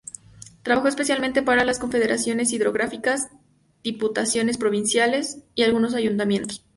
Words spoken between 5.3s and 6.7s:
y algunos ayuntamientos.